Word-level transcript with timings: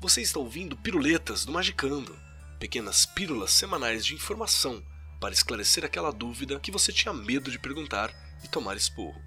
Você 0.00 0.22
está 0.22 0.38
ouvindo 0.38 0.76
Piruletas 0.76 1.44
do 1.44 1.50
Magicando, 1.50 2.16
pequenas 2.60 3.04
pílulas 3.04 3.50
semanais 3.50 4.06
de 4.06 4.14
informação 4.14 4.80
para 5.20 5.34
esclarecer 5.34 5.84
aquela 5.84 6.12
dúvida 6.12 6.60
que 6.60 6.70
você 6.70 6.92
tinha 6.92 7.12
medo 7.12 7.50
de 7.50 7.58
perguntar 7.58 8.14
e 8.44 8.48
tomar 8.48 8.76
esporro. 8.76 9.20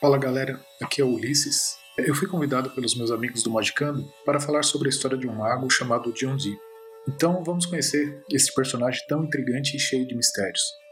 Fala 0.00 0.18
galera, 0.18 0.60
aqui 0.82 1.00
é 1.00 1.04
o 1.04 1.14
Ulisses. 1.14 1.78
Eu 1.96 2.16
fui 2.16 2.26
convidado 2.26 2.70
pelos 2.70 2.96
meus 2.96 3.12
amigos 3.12 3.44
do 3.44 3.50
Magicando 3.50 4.12
para 4.24 4.40
falar 4.40 4.64
sobre 4.64 4.88
a 4.88 4.90
história 4.90 5.16
de 5.16 5.28
um 5.28 5.36
mago 5.36 5.70
chamado 5.70 6.12
John 6.14 6.36
Dee. 6.36 6.58
Então 7.06 7.44
vamos 7.44 7.64
conhecer 7.64 8.24
esse 8.28 8.52
personagem 8.52 9.00
tão 9.06 9.22
intrigante 9.22 9.76
e 9.76 9.80
cheio 9.80 10.04
de 10.04 10.16
mistérios. 10.16 10.87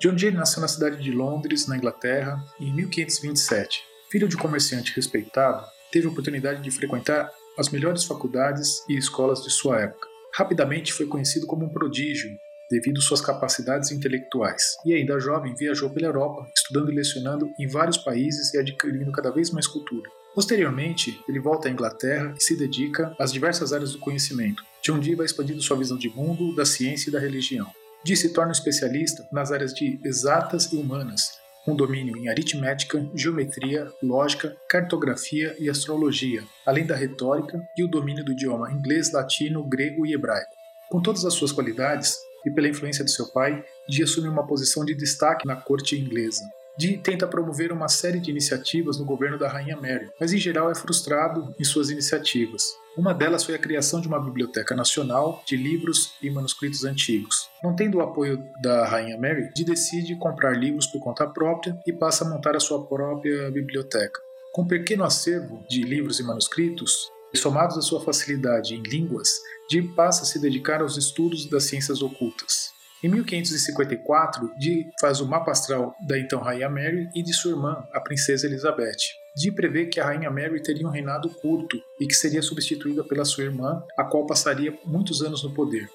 John 0.00 0.14
Dee 0.14 0.30
nasceu 0.30 0.60
na 0.60 0.68
cidade 0.68 1.02
de 1.02 1.10
Londres, 1.10 1.66
na 1.66 1.76
Inglaterra, 1.76 2.40
em 2.60 2.72
1527. 2.72 3.82
Filho 4.08 4.28
de 4.28 4.36
comerciante 4.36 4.94
respeitado, 4.94 5.66
teve 5.90 6.06
a 6.06 6.10
oportunidade 6.10 6.62
de 6.62 6.70
frequentar 6.70 7.28
as 7.58 7.68
melhores 7.68 8.04
faculdades 8.04 8.84
e 8.88 8.96
escolas 8.96 9.42
de 9.42 9.50
sua 9.50 9.80
época. 9.80 10.06
Rapidamente 10.32 10.92
foi 10.92 11.06
conhecido 11.06 11.48
como 11.48 11.64
um 11.64 11.68
prodígio 11.68 12.30
devido 12.70 13.00
suas 13.00 13.20
capacidades 13.20 13.90
intelectuais. 13.90 14.76
E 14.86 14.94
ainda 14.94 15.18
jovem, 15.18 15.54
viajou 15.56 15.90
pela 15.90 16.06
Europa, 16.06 16.46
estudando 16.54 16.92
e 16.92 16.94
lecionando 16.94 17.50
em 17.58 17.66
vários 17.66 17.96
países 17.96 18.54
e 18.54 18.58
adquirindo 18.58 19.10
cada 19.10 19.32
vez 19.32 19.50
mais 19.50 19.66
cultura. 19.66 20.08
Posteriormente, 20.32 21.18
ele 21.28 21.40
volta 21.40 21.66
à 21.66 21.72
Inglaterra 21.72 22.32
e 22.38 22.40
se 22.40 22.56
dedica 22.56 23.16
às 23.18 23.32
diversas 23.32 23.72
áreas 23.72 23.92
do 23.92 23.98
conhecimento. 23.98 24.62
John 24.80 25.00
Dee 25.00 25.16
vai 25.16 25.26
expandindo 25.26 25.60
sua 25.60 25.76
visão 25.76 25.98
de 25.98 26.08
mundo, 26.08 26.54
da 26.54 26.64
ciência 26.64 27.08
e 27.08 27.12
da 27.12 27.18
religião. 27.18 27.66
Dee 28.04 28.16
se 28.16 28.32
torna 28.32 28.52
especialista 28.52 29.26
nas 29.32 29.50
áreas 29.50 29.74
de 29.74 30.00
exatas 30.04 30.72
e 30.72 30.76
humanas, 30.76 31.38
com 31.64 31.74
domínio 31.74 32.16
em 32.16 32.28
aritmética, 32.28 33.06
geometria, 33.14 33.92
lógica, 34.02 34.56
cartografia 34.68 35.54
e 35.58 35.68
astrologia, 35.68 36.42
além 36.64 36.86
da 36.86 36.96
retórica 36.96 37.60
e 37.76 37.84
o 37.84 37.88
domínio 37.88 38.24
do 38.24 38.32
idioma 38.32 38.72
inglês, 38.72 39.12
latino, 39.12 39.68
grego 39.68 40.06
e 40.06 40.14
hebraico. 40.14 40.54
Com 40.88 41.02
todas 41.02 41.24
as 41.24 41.34
suas 41.34 41.52
qualidades, 41.52 42.16
e 42.46 42.50
pela 42.50 42.68
influência 42.68 43.04
de 43.04 43.10
seu 43.10 43.26
pai, 43.26 43.62
Dee 43.88 44.02
assume 44.02 44.28
uma 44.28 44.46
posição 44.46 44.84
de 44.84 44.94
destaque 44.94 45.46
na 45.46 45.56
corte 45.56 45.98
inglesa. 45.98 46.44
Dee 46.78 46.96
tenta 46.96 47.26
promover 47.26 47.72
uma 47.72 47.88
série 47.88 48.20
de 48.20 48.30
iniciativas 48.30 48.98
no 48.98 49.04
governo 49.04 49.36
da 49.36 49.48
Rainha 49.48 49.76
Mary, 49.76 50.08
mas 50.20 50.32
em 50.32 50.38
geral 50.38 50.70
é 50.70 50.76
frustrado 50.76 51.52
em 51.58 51.64
suas 51.64 51.90
iniciativas. 51.90 52.62
Uma 52.96 53.12
delas 53.12 53.42
foi 53.42 53.56
a 53.56 53.58
criação 53.58 54.00
de 54.00 54.06
uma 54.06 54.22
biblioteca 54.22 54.76
nacional 54.76 55.42
de 55.44 55.56
livros 55.56 56.14
e 56.22 56.30
manuscritos 56.30 56.84
antigos. 56.84 57.50
Não 57.64 57.74
tendo 57.74 57.98
o 57.98 58.00
apoio 58.00 58.40
da 58.62 58.86
Rainha 58.86 59.18
Mary, 59.18 59.50
Dee 59.56 59.64
decide 59.64 60.16
comprar 60.20 60.52
livros 60.52 60.86
por 60.86 61.00
conta 61.00 61.26
própria 61.26 61.76
e 61.84 61.92
passa 61.92 62.24
a 62.24 62.28
montar 62.28 62.54
a 62.54 62.60
sua 62.60 62.86
própria 62.86 63.50
biblioteca. 63.50 64.20
Com 64.52 64.62
um 64.62 64.68
pequeno 64.68 65.02
acervo 65.02 65.64
de 65.68 65.82
livros 65.82 66.20
e 66.20 66.22
manuscritos, 66.22 67.10
somados 67.34 67.76
à 67.76 67.82
sua 67.82 68.00
facilidade 68.00 68.74
em 68.74 68.82
línguas, 68.82 69.28
Dee 69.68 69.82
passa 69.82 70.22
a 70.22 70.26
se 70.26 70.38
dedicar 70.38 70.80
aos 70.80 70.96
estudos 70.96 71.50
das 71.50 71.64
ciências 71.64 72.02
ocultas. 72.02 72.77
Em 73.02 73.08
1554, 73.08 74.54
Dee 74.58 74.90
faz 75.00 75.20
o 75.20 75.26
mapa 75.26 75.52
astral 75.52 75.94
da 76.00 76.18
então 76.18 76.40
Rainha 76.40 76.68
Mary 76.68 77.08
e 77.14 77.22
de 77.22 77.32
sua 77.32 77.52
irmã, 77.52 77.86
a 77.92 78.00
princesa 78.00 78.46
Elizabeth. 78.46 79.14
Dee 79.36 79.52
prevê 79.52 79.86
que 79.86 80.00
a 80.00 80.04
Rainha 80.04 80.30
Mary 80.30 80.60
teria 80.60 80.86
um 80.86 80.90
reinado 80.90 81.30
curto 81.30 81.80
e 82.00 82.06
que 82.06 82.14
seria 82.14 82.42
substituída 82.42 83.04
pela 83.04 83.24
sua 83.24 83.44
irmã, 83.44 83.80
a 83.96 84.02
qual 84.02 84.26
passaria 84.26 84.76
muitos 84.84 85.22
anos 85.22 85.44
no 85.44 85.54
poder. 85.54 85.88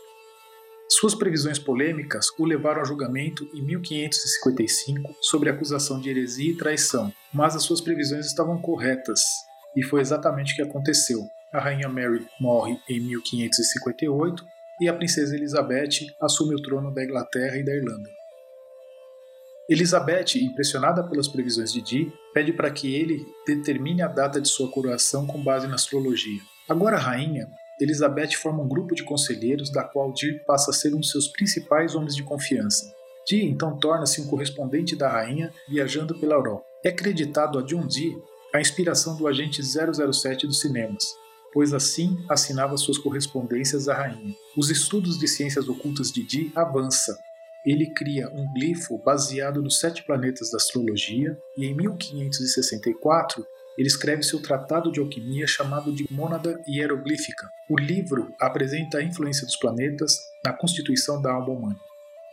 Suas 0.89 1.13
previsões 1.13 1.59
polêmicas 1.59 2.27
o 2.39 2.45
levaram 2.45 2.81
a 2.81 2.85
julgamento 2.85 3.43
em 3.53 3.61
1555 3.61 5.15
sobre 5.21 5.49
acusação 5.49 5.99
de 5.99 6.09
heresia 6.09 6.51
e 6.51 6.57
traição, 6.57 7.11
mas 7.33 7.55
as 7.55 7.63
suas 7.63 7.81
previsões 7.81 8.25
estavam 8.27 8.61
corretas, 8.61 9.21
e 9.75 9.83
foi 9.83 9.99
exatamente 9.99 10.53
o 10.53 10.55
que 10.55 10.61
aconteceu 10.61 11.27
a 11.53 11.59
rainha 11.59 11.87
Mary 11.87 12.25
morre 12.39 12.80
em 12.89 12.99
1558 12.99 14.43
e 14.80 14.89
a 14.89 14.94
princesa 14.94 15.36
Elizabeth 15.36 16.08
assume 16.22 16.56
o 16.56 16.61
trono 16.61 16.94
da 16.94 17.04
Inglaterra 17.04 17.58
e 17.58 17.64
da 17.64 17.73
Irlanda. 17.73 18.10
Elizabeth, 19.70 20.36
impressionada 20.36 21.04
pelas 21.04 21.28
previsões 21.28 21.72
de 21.72 21.82
Dee, 21.82 22.14
pede 22.34 22.52
para 22.52 22.70
que 22.70 22.94
ele 22.94 23.26
determine 23.48 24.02
a 24.02 24.08
data 24.08 24.42
de 24.42 24.48
sua 24.48 24.70
coroação 24.70 25.26
com 25.26 25.42
base 25.42 25.67
na 25.67 25.76
astrologia. 25.76 26.42
Agora 26.67 26.98
rainha, 26.98 27.48
Elizabeth 27.80 28.34
forma 28.34 28.61
um 28.61 28.67
grupo 28.67 28.94
de 28.94 29.04
conselheiros 29.04 29.72
da 29.72 29.84
qual 29.84 30.11
Dee 30.14 30.39
passa 30.45 30.72
a 30.72 30.73
ser 30.73 30.94
um 30.94 31.00
de 31.00 31.10
seus 31.10 31.28
principais 31.30 31.95
homens 31.95 32.16
de 32.16 32.23
confiança. 32.23 32.94
Dee 33.28 33.45
então 33.45 33.78
torna-se 33.78 34.22
um 34.22 34.28
correspondente 34.28 34.95
da 34.95 35.10
rainha 35.10 35.52
viajando 35.70 36.20
pela 36.20 36.36
Europa. 36.36 36.66
É 36.84 36.90
acreditado 36.90 37.58
a 37.58 37.61
John 37.61 37.88
Dee 37.88 38.14
a 38.54 38.61
inspiração 38.61 39.16
do 39.16 39.28
agente 39.28 39.64
007 39.64 40.45
dos 40.45 40.60
cinemas, 40.60 41.04
pois 41.53 41.73
assim 41.73 42.17
assinava 42.30 42.75
suas 42.77 42.97
correspondências 42.97 43.87
à 43.87 43.93
rainha. 43.93 44.36
Os 44.58 44.69
estudos 44.69 45.19
de 45.19 45.27
ciências 45.27 45.69
ocultas 45.69 46.11
de 46.11 46.25
Di 46.25 46.52
avançam. 46.55 47.15
Ele 47.65 47.93
cria 47.93 48.27
um 48.33 48.52
glifo 48.53 48.97
baseado 48.97 49.61
nos 49.61 49.80
sete 49.80 50.03
planetas 50.03 50.52
da 50.52 50.58
astrologia 50.58 51.37
e 51.58 51.65
em 51.65 51.75
1564 51.75 53.45
ele 53.77 53.87
escreve 53.87 54.21
seu 54.21 54.42
tratado 54.42 54.92
de 54.92 54.99
alquimia 54.99 55.47
chamado 55.47 55.92
de 55.92 56.05
Mônada 56.11 56.61
Hieroglífica. 56.67 57.49
O 57.69 57.80
livro 57.80 58.33
apresenta 58.39 58.97
a 58.97 59.03
influência 59.03 59.45
dos 59.45 59.55
planetas 59.55 60.19
na 60.45 60.53
constituição 60.53 61.21
da 61.21 61.31
alma 61.31 61.53
humana. 61.53 61.80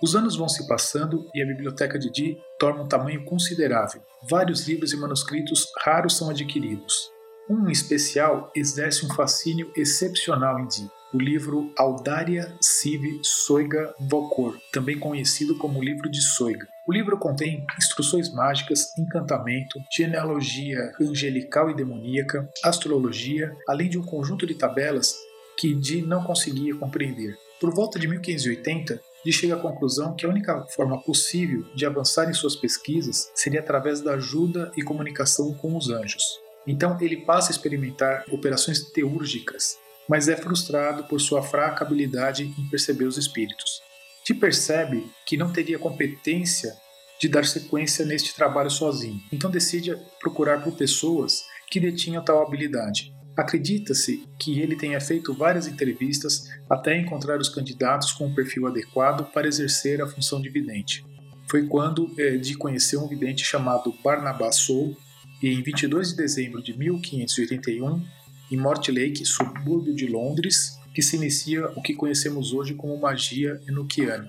Os 0.03 0.17
anos 0.17 0.37
vão 0.37 0.49
se 0.49 0.67
passando 0.67 1.29
e 1.35 1.43
a 1.43 1.47
biblioteca 1.47 1.99
de 1.99 2.11
Dee 2.11 2.39
torna 2.59 2.83
um 2.83 2.89
tamanho 2.89 3.25
considerável. 3.25 4.03
Vários 4.29 4.67
livros 4.67 4.93
e 4.93 4.97
manuscritos 4.97 5.67
raros 5.85 6.17
são 6.17 6.31
adquiridos. 6.31 7.11
Um 7.51 7.69
em 7.69 7.73
especial 7.73 8.49
exerce 8.55 9.05
um 9.05 9.13
fascínio 9.13 9.73
excepcional 9.77 10.61
em 10.61 10.69
Dee, 10.69 10.89
o 11.13 11.19
livro 11.19 11.75
Audaria 11.77 12.57
Sive 12.61 13.19
Soiga 13.25 13.93
Vocor, 13.99 14.57
também 14.73 14.97
conhecido 14.97 15.59
como 15.59 15.83
livro 15.83 16.09
de 16.09 16.23
Soiga. 16.23 16.69
O 16.87 16.93
livro 16.93 17.19
contém 17.19 17.67
instruções 17.77 18.33
mágicas, 18.33 18.97
encantamento, 18.97 19.81
genealogia 19.91 20.79
angelical 21.01 21.69
e 21.69 21.75
demoníaca, 21.75 22.49
astrologia, 22.63 23.53
além 23.69 23.91
de 23.91 23.99
um 23.99 24.05
conjunto 24.05 24.47
de 24.47 24.55
tabelas 24.55 25.17
que 25.59 25.75
Dee 25.75 26.03
não 26.03 26.23
conseguia 26.23 26.77
compreender. 26.77 27.37
Por 27.61 27.75
volta 27.75 27.99
de 27.99 28.07
1580, 28.07 29.03
Dee 29.25 29.33
chega 29.33 29.57
à 29.57 29.61
conclusão 29.61 30.15
que 30.15 30.25
a 30.25 30.29
única 30.29 30.65
forma 30.77 31.03
possível 31.03 31.65
de 31.75 31.85
avançar 31.85 32.31
em 32.31 32.33
suas 32.33 32.55
pesquisas 32.55 33.29
seria 33.35 33.59
através 33.59 34.01
da 34.01 34.15
ajuda 34.15 34.71
e 34.77 34.85
comunicação 34.85 35.53
com 35.55 35.77
os 35.77 35.91
anjos. 35.91 36.23
Então 36.67 36.97
ele 37.01 37.19
passa 37.19 37.51
a 37.51 37.53
experimentar 37.53 38.25
operações 38.31 38.81
teúrgicas, 38.91 39.79
mas 40.09 40.29
é 40.29 40.37
frustrado 40.37 41.05
por 41.05 41.21
sua 41.21 41.43
fraca 41.43 41.85
habilidade 41.85 42.45
em 42.59 42.69
perceber 42.69 43.05
os 43.05 43.17
espíritos. 43.17 43.83
Te 44.25 44.35
percebe 44.35 45.11
que 45.27 45.37
não 45.37 45.53
teria 45.53 45.79
competência 45.79 46.75
de 47.21 47.29
dar 47.29 47.45
sequência 47.45 48.05
neste 48.05 48.35
trabalho 48.35 48.71
sozinho, 48.71 49.21
então 49.31 49.51
decide 49.51 49.97
procurar 50.21 50.63
por 50.63 50.75
pessoas 50.75 51.45
que 51.71 51.79
detinham 51.79 52.25
tal 52.25 52.43
habilidade. 52.43 53.15
Acredita-se 53.37 54.27
que 54.39 54.61
ele 54.61 54.77
tenha 54.77 55.01
feito 55.01 55.33
várias 55.33 55.67
entrevistas 55.67 56.49
até 56.69 56.97
encontrar 56.99 57.39
os 57.39 57.49
candidatos 57.49 58.13
com 58.13 58.27
o 58.27 58.35
perfil 58.35 58.67
adequado 58.67 59.31
para 59.33 59.47
exercer 59.47 60.03
a 60.03 60.07
função 60.07 60.41
de 60.41 60.49
vidente. 60.49 61.05
Foi 61.49 61.67
quando 61.67 62.13
é, 62.19 62.37
de 62.37 62.55
conhecer 62.55 62.97
um 62.97 63.09
vidente 63.09 63.45
chamado 63.45 63.95
Barnabas 64.05 64.57
Soul, 64.57 64.97
e 65.43 65.49
em 65.49 65.63
22 65.63 66.11
de 66.11 66.17
dezembro 66.17 66.63
de 66.63 66.77
1581, 66.77 68.05
em 68.51 68.57
Mortlake, 68.57 69.25
subúrbio 69.25 69.95
de 69.95 70.07
Londres, 70.07 70.79
que 70.95 71.03
se 71.03 71.17
inicia 71.17 71.69
o 71.77 71.83
que 71.83 71.95
conhecemos 71.95 72.53
hoje 72.53 72.75
como 72.75 73.01
magia 73.01 73.61
enoquiana. 73.69 74.29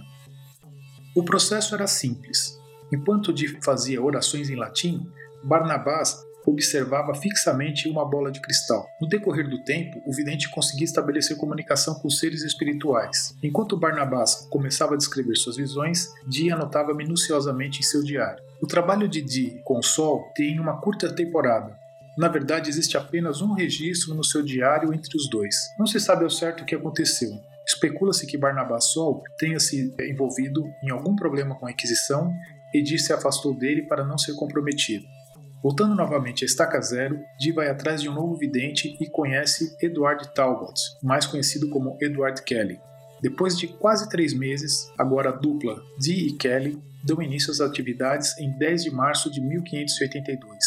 O 1.16 1.24
processo 1.24 1.76
era 1.76 1.88
simples. 1.88 2.58
Enquanto 2.94 3.34
fazia 3.62 4.02
orações 4.02 4.50
em 4.50 4.56
latim, 4.56 5.06
Barnabás 5.44 6.24
observava 6.46 7.14
fixamente 7.14 7.88
uma 7.88 8.06
bola 8.06 8.32
de 8.32 8.42
cristal. 8.42 8.88
No 9.00 9.08
decorrer 9.08 9.50
do 9.50 9.64
tempo, 9.64 10.02
o 10.06 10.14
vidente 10.14 10.50
conseguia 10.50 10.86
estabelecer 10.86 11.38
comunicação 11.38 11.96
com 11.96 12.10
seres 12.10 12.44
espirituais. 12.44 13.36
Enquanto 13.44 13.78
Barnabás 13.78 14.48
começava 14.50 14.96
a 14.96 14.98
descrever 14.98 15.36
suas 15.36 15.58
visões, 15.58 16.08
Di 16.28 16.52
anotava 16.52 16.94
minuciosamente 16.94 17.80
em 17.80 17.84
seu 17.84 18.04
diário. 18.04 18.44
O 18.62 18.68
trabalho 18.68 19.08
de 19.08 19.24
Di 19.24 19.60
com 19.64 19.82
Sol 19.82 20.32
tem 20.36 20.60
uma 20.60 20.80
curta 20.80 21.12
temporada. 21.12 21.76
Na 22.16 22.28
verdade, 22.28 22.70
existe 22.70 22.96
apenas 22.96 23.42
um 23.42 23.54
registro 23.54 24.14
no 24.14 24.24
seu 24.24 24.44
diário 24.44 24.94
entre 24.94 25.18
os 25.18 25.28
dois. 25.28 25.56
Não 25.80 25.88
se 25.88 26.00
sabe 26.00 26.24
ao 26.24 26.30
certo 26.30 26.62
o 26.62 26.66
que 26.66 26.76
aconteceu. 26.76 27.32
Especula-se 27.66 28.28
que 28.28 28.38
Barnabás 28.38 28.86
Sol 28.92 29.24
tenha 29.40 29.60
se 29.60 29.92
envolvido 30.00 30.64
em 30.84 30.92
algum 30.92 31.16
problema 31.16 31.56
com 31.56 31.66
a 31.66 31.72
Inquisição 31.72 32.32
e 32.72 32.84
Di 32.84 33.00
se 33.00 33.12
afastou 33.12 33.58
dele 33.58 33.88
para 33.88 34.06
não 34.06 34.18
ser 34.18 34.36
comprometido. 34.36 35.06
Voltando 35.64 35.96
novamente 35.96 36.44
a 36.44 36.48
Estaca 36.48 36.80
Zero, 36.82 37.20
Dee 37.40 37.52
vai 37.52 37.68
atrás 37.68 38.00
de 38.02 38.10
um 38.10 38.14
novo 38.14 38.36
vidente 38.36 38.96
e 39.00 39.10
conhece 39.10 39.76
Edward 39.82 40.34
Talbot, 40.36 40.80
mais 41.02 41.26
conhecido 41.26 41.68
como 41.70 41.98
Edward 42.00 42.44
Kelly. 42.44 42.80
Depois 43.22 43.58
de 43.58 43.68
quase 43.68 44.08
três 44.10 44.34
meses, 44.34 44.92
agora 44.98 45.30
a 45.30 45.34
dupla 45.34 45.82
Dee 46.00 46.28
e 46.28 46.38
Kelly 46.38 46.91
dão 47.04 47.22
início 47.22 47.52
às 47.52 47.62
atividades 47.62 48.38
em 48.38 48.52
10 48.58 48.84
de 48.84 48.92
março 48.92 49.32
de 49.32 49.42
1582. 49.42 50.58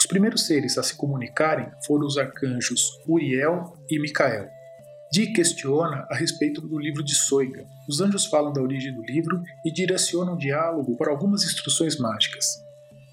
Os 0.00 0.06
primeiros 0.06 0.46
seres 0.46 0.78
a 0.78 0.82
se 0.82 0.96
comunicarem 0.96 1.70
foram 1.86 2.06
os 2.06 2.16
arcanjos 2.16 2.82
Uriel 3.06 3.76
e 3.88 3.98
Micael. 4.00 4.48
Dee 5.12 5.32
questiona 5.32 6.06
a 6.08 6.14
respeito 6.14 6.60
do 6.60 6.78
livro 6.78 7.02
de 7.02 7.14
Soiga. 7.14 7.66
Os 7.88 8.00
anjos 8.00 8.26
falam 8.26 8.52
da 8.52 8.62
origem 8.62 8.94
do 8.94 9.02
livro 9.02 9.42
e 9.64 9.72
direcionam 9.72 10.34
o 10.34 10.38
diálogo 10.38 10.96
para 10.96 11.10
algumas 11.10 11.42
instruções 11.42 11.98
mágicas. 11.98 12.64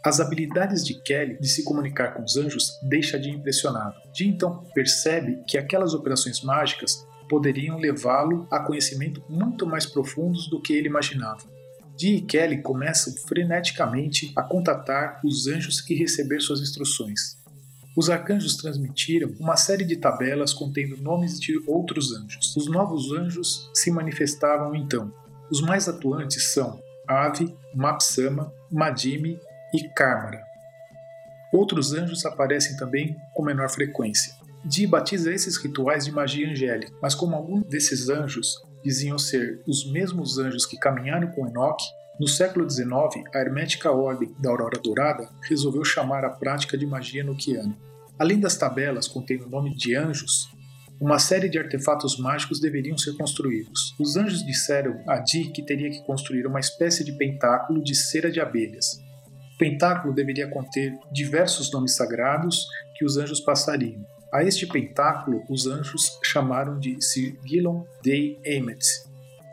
As 0.05 0.19
habilidades 0.19 0.85
de 0.85 0.93
Kelly 1.01 1.39
de 1.39 1.49
se 1.49 1.63
comunicar 1.63 2.13
com 2.13 2.23
os 2.23 2.37
anjos 2.37 2.79
deixa 2.83 3.19
de 3.19 3.31
impressionado. 3.31 3.95
De 4.13 4.27
então 4.27 4.63
percebe 4.73 5.43
que 5.47 5.57
aquelas 5.57 5.93
operações 5.93 6.41
mágicas 6.41 7.05
poderiam 7.27 7.77
levá-lo 7.77 8.47
a 8.49 8.59
conhecimento 8.59 9.21
muito 9.27 9.65
mais 9.65 9.85
profundos 9.85 10.47
do 10.49 10.61
que 10.61 10.73
ele 10.73 10.87
imaginava. 10.87 11.56
Dee 11.97 12.17
e 12.17 12.21
Kelly 12.21 12.61
começam 12.61 13.13
freneticamente 13.27 14.31
a 14.35 14.43
contatar 14.43 15.19
os 15.23 15.47
anjos 15.47 15.83
e 15.89 15.95
receber 15.95 16.39
suas 16.39 16.61
instruções 16.61 17.37
os 17.97 18.11
arcanjos 18.11 18.55
transmitiram 18.55 19.33
uma 19.39 19.57
série 19.57 19.83
de 19.83 19.95
tabelas 19.95 20.53
contendo 20.53 21.01
nomes 21.01 21.39
de 21.39 21.59
outros 21.65 22.13
anjos. 22.13 22.55
Os 22.55 22.67
novos 22.67 23.11
anjos 23.11 23.71
se 23.73 23.89
manifestavam 23.89 24.75
então. 24.75 25.11
Os 25.49 25.61
mais 25.61 25.89
atuantes 25.89 26.53
são 26.53 26.79
Ave, 27.07 27.57
Mapsama, 27.73 28.53
Madime 28.71 29.39
e 29.73 29.89
Karmara. 29.89 30.43
Outros 31.51 31.91
anjos 31.91 32.23
aparecem 32.23 32.77
também 32.77 33.15
com 33.33 33.41
menor 33.41 33.67
frequência. 33.67 34.31
Di 34.63 34.85
batiza 34.85 35.33
esses 35.33 35.57
rituais 35.57 36.05
de 36.05 36.11
magia 36.11 36.47
angélica, 36.51 36.93
mas 37.01 37.15
como 37.15 37.35
alguns 37.35 37.63
desses 37.65 38.09
anjos 38.09 38.61
diziam 38.87 39.19
ser 39.19 39.61
os 39.67 39.91
mesmos 39.91 40.37
anjos 40.37 40.65
que 40.65 40.77
caminharam 40.77 41.29
com 41.31 41.45
Enoque, 41.45 41.83
no 42.17 42.25
século 42.25 42.67
XIX, 42.69 42.87
a 43.35 43.39
hermética 43.39 43.91
Ordem 43.91 44.33
da 44.39 44.49
Aurora 44.49 44.79
Dourada 44.79 45.29
resolveu 45.41 45.83
chamar 45.83 46.23
a 46.23 46.29
prática 46.29 46.77
de 46.77 46.85
magia 46.85 47.21
noquiana. 47.21 47.77
Além 48.17 48.39
das 48.39 48.55
tabelas 48.55 49.05
contendo 49.05 49.45
o 49.45 49.49
nome 49.49 49.75
de 49.75 49.93
anjos, 49.93 50.49
uma 51.01 51.19
série 51.19 51.49
de 51.49 51.59
artefatos 51.59 52.17
mágicos 52.17 52.61
deveriam 52.61 52.97
ser 52.97 53.15
construídos. 53.17 53.93
Os 53.99 54.15
anjos 54.15 54.43
disseram 54.45 55.03
a 55.05 55.17
Di 55.17 55.51
que 55.51 55.63
teria 55.63 55.91
que 55.91 56.03
construir 56.05 56.47
uma 56.47 56.61
espécie 56.61 57.03
de 57.03 57.11
pentáculo 57.11 57.83
de 57.83 57.93
cera 57.93 58.31
de 58.31 58.39
abelhas. 58.39 59.03
O 59.53 59.57
pentáculo 59.59 60.13
deveria 60.13 60.47
conter 60.47 60.97
diversos 61.11 61.71
nomes 61.73 61.95
sagrados 61.95 62.65
que 62.95 63.03
os 63.03 63.17
anjos 63.17 63.41
passariam. 63.41 64.03
A 64.31 64.43
este 64.43 64.67
pentáculo, 64.67 65.43
os 65.49 65.67
anjos 65.67 66.19
chamaram 66.21 66.77
de 66.77 67.01
Sigillon 67.01 67.83
Dei 68.03 68.37
Emet. 68.43 68.85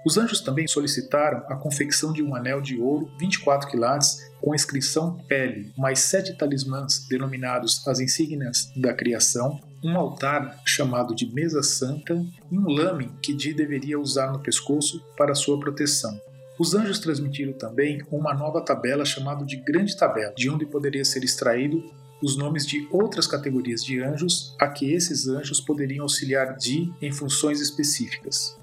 Os 0.05 0.19
anjos 0.19 0.41
também 0.41 0.67
solicitaram 0.67 1.45
a 1.49 1.57
confecção 1.57 2.13
de 2.13 2.23
um 2.23 2.35
anel 2.35 2.61
de 2.61 2.79
ouro 2.79 3.09
24 3.19 3.71
quilates 3.71 4.19
com 4.41 4.53
a 4.53 4.55
inscrição 4.55 5.17
pele, 5.29 5.73
mais 5.79 6.01
sete 6.01 6.37
talismãs 6.37 7.07
denominados 7.09 7.87
as 7.87 8.01
insígnias 8.01 8.71
da 8.77 8.93
criação, 8.93 9.61
um 9.83 9.97
altar 9.97 10.61
chamado 10.67 11.15
de 11.15 11.33
mesa 11.33 11.63
santa 11.63 12.15
e 12.51 12.59
um 12.59 12.69
lame 12.69 13.13
que 13.23 13.33
Di 13.33 13.55
deveria 13.55 13.99
usar 13.99 14.33
no 14.33 14.41
pescoço 14.41 15.01
para 15.17 15.35
sua 15.35 15.59
proteção. 15.59 16.21
Os 16.59 16.75
anjos 16.75 16.99
transmitiram 16.99 17.53
também 17.53 18.03
uma 18.11 18.35
nova 18.35 18.61
tabela 18.61 19.05
chamada 19.05 19.45
de 19.45 19.57
Grande 19.57 19.97
Tabela, 19.97 20.35
de 20.37 20.51
onde 20.51 20.67
poderia 20.67 21.05
ser 21.05 21.25
extraído 21.25 21.83
os 22.25 22.39
nomes 22.39 22.67
de 22.67 22.89
outras 22.91 23.27
categorias 23.27 23.85
de 23.85 24.03
anjos 24.03 24.57
a 24.59 24.67
que 24.67 24.95
esses 24.95 25.29
anjos 25.29 25.61
poderiam 25.61 26.05
auxiliar 26.05 26.57
Di 26.57 26.91
em 27.03 27.13
funções 27.13 27.61
específicas. 27.61 28.57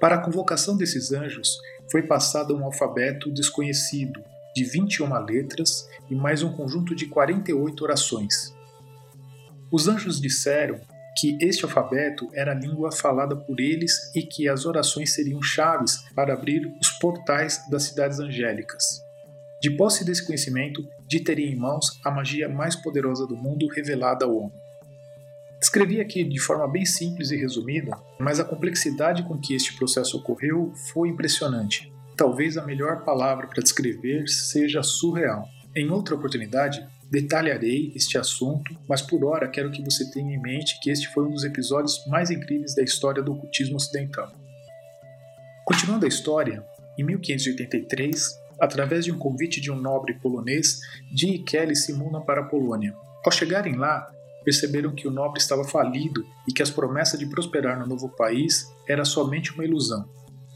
Para 0.00 0.14
a 0.14 0.18
convocação 0.18 0.76
desses 0.76 1.10
anjos, 1.10 1.58
foi 1.90 2.02
passado 2.02 2.56
um 2.56 2.64
alfabeto 2.64 3.32
desconhecido, 3.32 4.22
de 4.54 4.62
21 4.62 5.24
letras 5.24 5.88
e 6.08 6.14
mais 6.14 6.44
um 6.44 6.52
conjunto 6.52 6.94
de 6.94 7.06
48 7.06 7.82
orações. 7.82 8.54
Os 9.68 9.88
anjos 9.88 10.20
disseram 10.20 10.80
que 11.18 11.36
este 11.40 11.64
alfabeto 11.64 12.28
era 12.32 12.52
a 12.52 12.54
língua 12.54 12.92
falada 12.92 13.34
por 13.34 13.58
eles 13.58 14.14
e 14.14 14.22
que 14.22 14.48
as 14.48 14.66
orações 14.66 15.12
seriam 15.12 15.42
chaves 15.42 16.04
para 16.14 16.32
abrir 16.32 16.72
os 16.80 16.90
portais 17.00 17.68
das 17.68 17.82
cidades 17.82 18.20
angélicas. 18.20 19.01
De 19.62 19.70
posse 19.70 20.04
desse 20.04 20.26
conhecimento, 20.26 20.84
de 21.06 21.20
teria 21.20 21.48
em 21.48 21.54
mãos 21.54 22.00
a 22.04 22.10
magia 22.10 22.48
mais 22.48 22.74
poderosa 22.74 23.28
do 23.28 23.36
mundo 23.36 23.68
revelada 23.68 24.24
ao 24.24 24.36
homem. 24.36 24.52
Escrevi 25.62 26.00
aqui 26.00 26.24
de 26.24 26.40
forma 26.40 26.66
bem 26.66 26.84
simples 26.84 27.30
e 27.30 27.36
resumida, 27.36 27.96
mas 28.18 28.40
a 28.40 28.44
complexidade 28.44 29.22
com 29.22 29.38
que 29.38 29.54
este 29.54 29.76
processo 29.76 30.16
ocorreu 30.16 30.72
foi 30.92 31.10
impressionante. 31.10 31.92
Talvez 32.16 32.58
a 32.58 32.66
melhor 32.66 33.04
palavra 33.04 33.46
para 33.46 33.62
descrever 33.62 34.26
seja 34.26 34.82
surreal. 34.82 35.46
Em 35.76 35.88
outra 35.88 36.16
oportunidade, 36.16 36.84
detalharei 37.08 37.92
este 37.94 38.18
assunto, 38.18 38.76
mas 38.88 39.00
por 39.00 39.24
hora 39.24 39.48
quero 39.48 39.70
que 39.70 39.84
você 39.84 40.10
tenha 40.10 40.34
em 40.34 40.42
mente 40.42 40.80
que 40.80 40.90
este 40.90 41.06
foi 41.14 41.24
um 41.24 41.30
dos 41.30 41.44
episódios 41.44 42.04
mais 42.08 42.32
incríveis 42.32 42.74
da 42.74 42.82
história 42.82 43.22
do 43.22 43.34
ocultismo 43.34 43.76
ocidental. 43.76 44.32
Continuando 45.64 46.04
a 46.04 46.08
história, 46.08 46.66
em 46.98 47.04
1583, 47.04 48.41
através 48.62 49.04
de 49.04 49.10
um 49.10 49.18
convite 49.18 49.60
de 49.60 49.72
um 49.72 49.74
nobre 49.74 50.14
polonês, 50.14 50.78
Jim 51.12 51.32
e 51.32 51.38
Kelly 51.40 51.74
se 51.74 51.92
mudam 51.92 52.22
para 52.22 52.42
a 52.42 52.44
Polônia. 52.44 52.94
Ao 53.26 53.32
chegarem 53.32 53.74
lá, 53.74 54.08
perceberam 54.44 54.94
que 54.94 55.08
o 55.08 55.10
nobre 55.10 55.40
estava 55.40 55.64
falido 55.64 56.24
e 56.48 56.52
que 56.52 56.62
as 56.62 56.70
promessas 56.70 57.18
de 57.18 57.26
prosperar 57.26 57.76
no 57.76 57.88
novo 57.88 58.08
país 58.08 58.72
era 58.88 59.04
somente 59.04 59.52
uma 59.52 59.64
ilusão. 59.64 60.08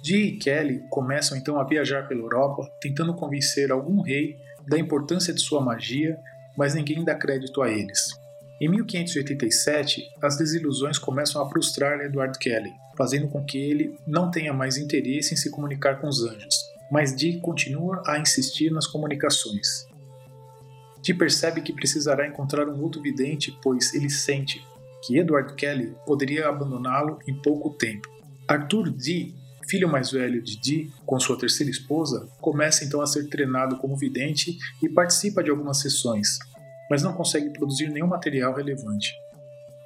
Dee 0.05 0.29
e 0.29 0.37
Kelly 0.39 0.85
começam 0.89 1.37
então 1.37 1.59
a 1.59 1.65
viajar 1.65 2.07
pela 2.07 2.21
Europa, 2.21 2.71
tentando 2.81 3.13
convencer 3.13 3.73
algum 3.73 4.01
rei 4.01 4.37
da 4.69 4.79
importância 4.79 5.35
de 5.35 5.41
sua 5.41 5.61
magia, 5.61 6.17
mas 6.57 6.77
ninguém 6.77 7.05
dá 7.05 7.13
crédito 7.13 7.61
a 7.61 7.69
eles. 7.69 7.99
Em 8.61 8.69
1587, 8.69 10.01
as 10.23 10.39
desilusões 10.39 10.97
começam 10.97 11.43
a 11.43 11.49
frustrar 11.51 12.01
Edward 12.01 12.39
Kelly, 12.39 12.73
fazendo 12.97 13.27
com 13.27 13.45
que 13.45 13.59
ele 13.59 13.99
não 14.07 14.31
tenha 14.31 14.53
mais 14.53 14.77
interesse 14.77 15.35
em 15.35 15.37
se 15.37 15.51
comunicar 15.51 16.01
com 16.01 16.07
os 16.07 16.23
anjos, 16.23 16.76
mas 16.91 17.15
Dee 17.15 17.41
continua 17.41 18.03
a 18.07 18.19
insistir 18.19 18.71
nas 18.71 18.87
comunicações. 18.87 19.87
Dee 21.03 21.15
percebe 21.15 21.61
que 21.61 21.73
precisará 21.73 22.27
encontrar 22.27 22.69
um 22.69 22.83
outro 22.83 23.03
vidente, 23.03 23.57
pois 23.63 23.95
ele 23.95 24.11
sente 24.11 24.65
que 25.05 25.19
Edward 25.19 25.55
Kelly 25.55 25.95
poderia 26.07 26.49
abandoná-lo 26.49 27.19
em 27.27 27.35
pouco 27.35 27.71
tempo. 27.71 28.09
Arthur 28.49 28.91
Dee 28.91 29.35
filho 29.69 29.89
mais 29.89 30.11
velho 30.11 30.43
de 30.43 30.59
Dee, 30.61 30.93
com 31.05 31.19
sua 31.19 31.39
terceira 31.39 31.71
esposa, 31.71 32.29
começa 32.41 32.85
então 32.85 33.01
a 33.01 33.07
ser 33.07 33.29
treinado 33.29 33.77
como 33.77 33.97
vidente 33.97 34.57
e 34.83 34.89
participa 34.89 35.43
de 35.43 35.51
algumas 35.51 35.81
sessões, 35.81 36.39
mas 36.91 37.03
não 37.03 37.13
consegue 37.13 37.51
produzir 37.51 37.89
nenhum 37.89 38.07
material 38.07 38.55
relevante. 38.55 39.13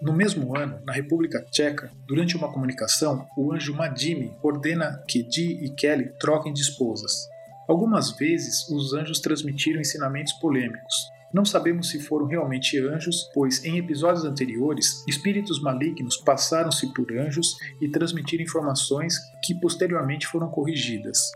No 0.00 0.12
mesmo 0.12 0.56
ano, 0.56 0.80
na 0.84 0.92
República 0.92 1.44
Tcheca, 1.50 1.90
durante 2.06 2.36
uma 2.36 2.50
comunicação, 2.50 3.26
o 3.36 3.52
anjo 3.52 3.74
Madime 3.74 4.34
ordena 4.42 5.02
que 5.06 5.22
Dee 5.22 5.64
e 5.64 5.70
Kelly 5.70 6.12
troquem 6.18 6.52
de 6.52 6.62
esposas. 6.62 7.12
Algumas 7.68 8.10
vezes, 8.12 8.68
os 8.70 8.94
anjos 8.94 9.20
transmitiram 9.20 9.80
ensinamentos 9.80 10.32
polêmicos, 10.34 10.94
não 11.32 11.44
sabemos 11.44 11.90
se 11.90 12.00
foram 12.00 12.26
realmente 12.26 12.76
anjos, 12.78 13.30
pois 13.32 13.64
em 13.64 13.78
episódios 13.78 14.24
anteriores, 14.24 15.04
espíritos 15.06 15.62
malignos 15.62 16.16
passaram-se 16.16 16.92
por 16.92 17.12
anjos 17.12 17.56
e 17.80 17.88
transmitiram 17.88 18.42
informações 18.42 19.14
que 19.44 19.54
posteriormente 19.54 20.26
foram 20.26 20.48
corrigidas. 20.50 21.30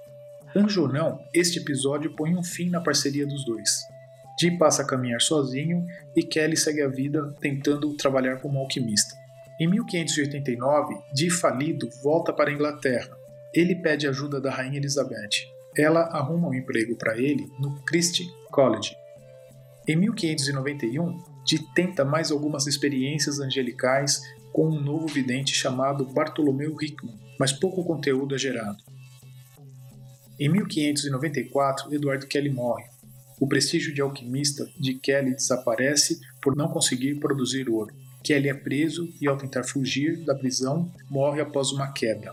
Anjo 0.56 0.82
ou 0.82 0.88
não, 0.88 1.20
este 1.32 1.60
episódio 1.60 2.14
põe 2.16 2.34
um 2.34 2.42
fim 2.42 2.70
na 2.70 2.80
parceria 2.80 3.24
dos 3.24 3.44
dois. 3.44 3.70
Dee 4.38 4.58
passa 4.58 4.82
a 4.82 4.86
caminhar 4.86 5.20
sozinho 5.20 5.84
e 6.16 6.22
Kelly 6.22 6.56
segue 6.56 6.82
a 6.82 6.88
vida 6.88 7.34
tentando 7.40 7.94
trabalhar 7.94 8.40
como 8.40 8.58
alquimista. 8.58 9.14
Em 9.60 9.68
1589, 9.68 10.96
Dee 11.14 11.30
falido 11.30 11.88
volta 12.02 12.32
para 12.32 12.50
a 12.50 12.52
Inglaterra. 12.52 13.16
Ele 13.54 13.76
pede 13.76 14.08
ajuda 14.08 14.40
da 14.40 14.50
rainha 14.50 14.78
Elizabeth. 14.78 15.46
Ela 15.76 16.02
arruma 16.02 16.48
um 16.48 16.54
emprego 16.54 16.96
para 16.96 17.16
ele 17.16 17.48
no 17.60 17.80
Christie 17.84 18.26
College, 18.50 18.96
em 19.86 19.96
1591, 19.96 21.22
Di 21.44 21.58
tenta 21.74 22.06
mais 22.06 22.30
algumas 22.30 22.66
experiências 22.66 23.38
angelicais 23.38 24.22
com 24.50 24.66
um 24.66 24.80
novo 24.80 25.06
vidente 25.06 25.54
chamado 25.54 26.06
Bartolomeu 26.06 26.74
Hickman, 26.80 27.20
mas 27.38 27.52
pouco 27.52 27.84
conteúdo 27.84 28.34
é 28.34 28.38
gerado. 28.38 28.78
Em 30.40 30.48
1594, 30.48 31.94
Edward 31.94 32.26
Kelly 32.26 32.48
morre. 32.48 32.84
O 33.40 33.46
prestígio 33.48 33.92
de 33.92 34.00
alquimista 34.00 34.68
de 34.78 34.94
Kelly 34.94 35.34
desaparece 35.34 36.20
por 36.40 36.56
não 36.56 36.68
conseguir 36.68 37.16
produzir 37.16 37.68
ouro. 37.68 37.94
Kelly 38.22 38.48
é 38.48 38.54
preso 38.54 39.12
e, 39.20 39.26
ao 39.26 39.36
tentar 39.36 39.64
fugir 39.64 40.24
da 40.24 40.34
prisão, 40.34 40.90
morre 41.10 41.40
após 41.40 41.72
uma 41.72 41.92
queda. 41.92 42.32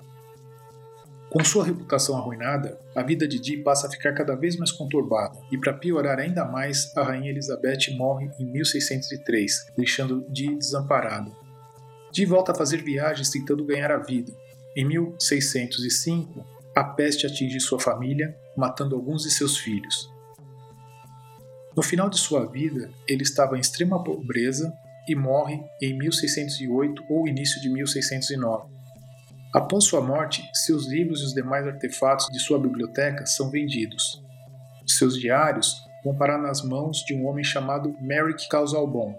Com 1.32 1.44
sua 1.46 1.66
reputação 1.66 2.18
arruinada, 2.18 2.78
a 2.94 3.02
vida 3.02 3.26
de 3.26 3.40
Di 3.40 3.56
passa 3.56 3.88
a 3.88 3.90
ficar 3.90 4.14
cada 4.14 4.36
vez 4.36 4.58
mais 4.58 4.70
conturbada, 4.70 5.38
e 5.50 5.58
para 5.58 5.74
piorar 5.74 6.20
ainda 6.20 6.44
mais, 6.44 6.92
a 6.96 7.04
rainha 7.04 7.30
Elizabeth 7.30 7.96
morre 7.96 8.30
em 8.38 8.46
1603, 8.46 9.72
deixando 9.78 10.26
Di 10.30 10.54
desamparado. 10.56 11.34
Di 12.12 12.26
volta 12.26 12.52
a 12.52 12.56
fazer 12.56 12.84
viagens 12.84 13.30
tentando 13.30 13.66
ganhar 13.66 13.92
a 13.92 13.98
vida. 13.98 14.34
Em 14.76 14.84
1605, 14.86 16.46
a 16.76 16.84
peste 16.84 17.26
atinge 17.26 17.62
sua 17.62 17.80
família, 17.80 18.36
matando 18.56 18.96
alguns 18.96 19.24
de 19.24 19.32
seus 19.32 19.58
filhos. 19.58 20.12
No 21.76 21.82
final 21.82 22.10
de 22.10 22.20
sua 22.20 22.46
vida, 22.46 22.90
ele 23.08 23.24
estava 23.24 23.58
em 23.58 23.62
extrema 23.62 24.04
pobreza 24.04 24.74
e 25.08 25.16
morre 25.16 25.64
em 25.82 25.98
1608 25.98 27.06
ou 27.10 27.28
início 27.28 27.62
de 27.62 27.70
1609. 27.70 28.70
Após 29.54 29.86
sua 29.86 30.02
morte, 30.02 30.44
seus 30.54 30.88
livros 30.88 31.22
e 31.22 31.26
os 31.26 31.34
demais 31.34 31.66
artefatos 31.66 32.28
de 32.28 32.40
sua 32.40 32.60
biblioteca 32.60 33.26
são 33.26 33.50
vendidos. 33.50 34.22
Seus 34.86 35.18
diários 35.18 35.76
vão 36.04 36.16
parar 36.16 36.38
nas 36.38 36.62
mãos 36.62 37.04
de 37.06 37.14
um 37.14 37.26
homem 37.26 37.44
chamado 37.44 37.96
Merrick 38.02 38.50
Causalbon. 38.50 39.16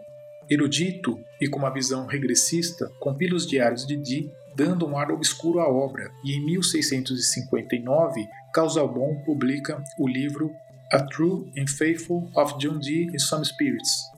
Erudito 0.50 1.18
e 1.40 1.48
com 1.48 1.58
uma 1.58 1.72
visão 1.72 2.06
regressista, 2.06 2.90
compila 3.00 3.36
os 3.36 3.46
diários 3.46 3.86
de 3.86 3.96
Dee, 3.96 4.30
dando 4.54 4.86
um 4.86 4.98
ar 4.98 5.10
obscuro 5.10 5.60
à 5.60 5.68
obra, 5.68 6.10
e 6.24 6.36
em 6.36 6.44
1659, 6.44 8.28
Causalbon 8.52 9.22
publica 9.24 9.82
o 9.98 10.06
livro 10.06 10.50
A 10.92 11.00
True 11.06 11.50
and 11.56 11.66
Faithful 11.68 12.30
of 12.36 12.58
John 12.58 12.78
Dee 12.78 13.08
and 13.14 13.18
Some 13.18 13.42
Spirits. 13.46 14.10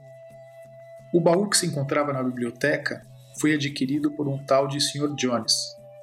O 1.13 1.21
baú 1.21 1.49
que 1.49 1.57
se 1.57 1.67
encontrava 1.67 2.13
na 2.13 2.21
biblioteca 2.21 3.01
foi 3.39 3.55
adquirido 3.55 4.11
por 4.11 4.27
um 4.27 4.45
tal 4.45 4.67
de 4.67 4.81
Sr. 4.81 5.15
Jones. 5.15 5.55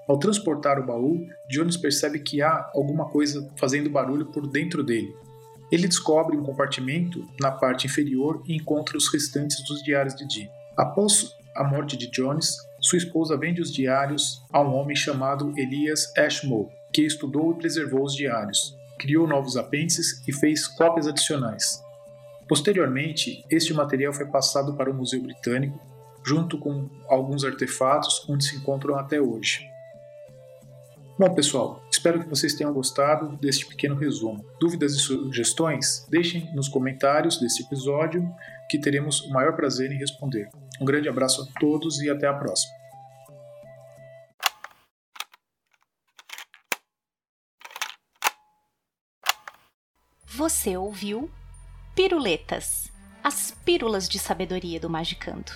Ao 0.08 0.18
transportar 0.18 0.80
o 0.80 0.86
baú, 0.86 1.28
Jones 1.50 1.76
percebe 1.76 2.20
que 2.20 2.42
há 2.42 2.72
alguma 2.74 3.10
coisa 3.10 3.52
fazendo 3.58 3.90
barulho 3.90 4.28
por 4.28 4.48
dentro 4.48 4.82
dele. 4.82 5.14
Ele 5.70 5.90
descobre 5.90 6.38
um 6.38 6.44
compartimento 6.44 7.28
na 7.38 7.52
parte 7.52 7.88
inferior 7.88 8.42
e 8.48 8.56
encontra 8.56 8.98
os 8.98 9.12
restantes 9.12 9.62
dos 9.68 9.84
diários 9.84 10.16
de 10.16 10.26
Dee. 10.26 10.50
Após 10.78 11.36
a 11.54 11.66
morte 11.66 11.98
de 11.98 12.10
Jones, 12.10 12.56
sua 12.80 12.98
esposa 12.98 13.36
vende 13.36 13.62
os 13.62 13.74
diários 13.74 14.42
a 14.54 14.62
um 14.62 14.74
homem 14.74 14.96
chamado 14.96 15.54
Elias 15.58 16.14
Ashmole, 16.18 16.70
que 16.94 17.02
estudou 17.02 17.52
e 17.52 17.58
preservou 17.58 18.04
os 18.06 18.16
diários, 18.16 18.80
criou 19.02 19.28
novos 19.28 19.58
apêndices 19.58 20.22
e 20.28 20.32
fez 20.32 20.68
cópias 20.68 21.08
adicionais. 21.08 21.84
Posteriormente, 22.48 23.44
este 23.50 23.74
material 23.74 24.14
foi 24.14 24.28
passado 24.28 24.76
para 24.76 24.92
o 24.92 24.94
Museu 24.94 25.20
Britânico, 25.24 25.80
junto 26.24 26.60
com 26.60 26.88
alguns 27.10 27.44
artefatos 27.44 28.24
onde 28.30 28.46
se 28.46 28.56
encontram 28.56 28.96
até 28.96 29.20
hoje. 29.20 29.68
Bom, 31.18 31.34
pessoal, 31.34 31.84
espero 31.92 32.20
que 32.20 32.30
vocês 32.30 32.54
tenham 32.54 32.72
gostado 32.72 33.36
deste 33.38 33.66
pequeno 33.66 33.96
resumo. 33.96 34.46
Dúvidas 34.60 34.94
e 34.94 35.00
sugestões? 35.00 36.06
Deixem 36.08 36.54
nos 36.54 36.68
comentários 36.68 37.40
deste 37.40 37.64
episódio 37.64 38.30
que 38.70 38.78
teremos 38.78 39.22
o 39.22 39.32
maior 39.32 39.56
prazer 39.56 39.92
em 39.92 39.98
responder. 39.98 40.50
Um 40.80 40.86
grande 40.86 41.10
abraço 41.10 41.42
a 41.42 41.60
todos 41.60 42.00
e 42.02 42.10
até 42.10 42.28
a 42.28 42.34
próxima. 42.34 42.81
Você 50.62 50.78
ouviu 50.78 51.28
Piruletas, 51.96 52.92
as 53.24 53.50
pílulas 53.66 54.08
de 54.08 54.20
sabedoria 54.20 54.80
do 54.80 54.88
Magicando. 54.88 55.52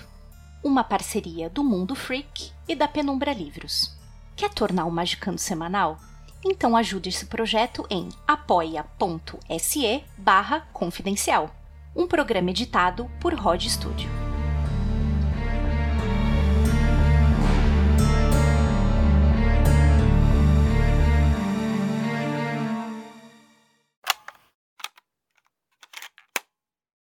Uma 0.63 0.83
parceria 0.83 1.47
do 1.47 1.63
Mundo 1.63 1.93
Freak 1.93 2.51
e 2.67 2.73
da 2.73 2.87
Penumbra 2.87 3.31
Livros. 3.31 3.95
Quer 4.35 4.49
tornar 4.49 4.85
o 4.85 4.91
Magicando 4.91 5.37
semanal? 5.37 5.99
Então 6.43 6.75
ajude 6.75 7.09
esse 7.09 7.27
projeto 7.27 7.85
em 7.87 8.09
apoia.se 8.27 10.03
barra 10.17 10.61
confidencial. 10.73 11.55
Um 11.95 12.07
programa 12.07 12.49
editado 12.49 13.07
por 13.21 13.35
Rod 13.35 13.63
Studio. 13.63 14.24